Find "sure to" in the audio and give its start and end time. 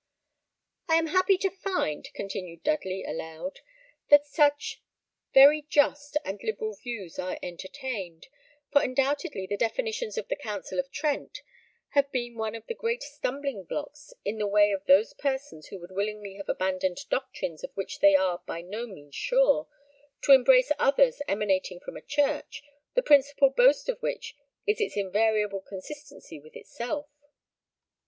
19.13-20.31